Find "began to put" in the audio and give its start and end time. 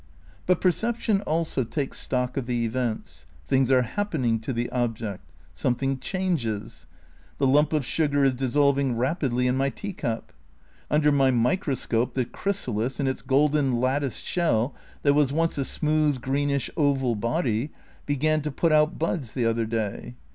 18.07-18.71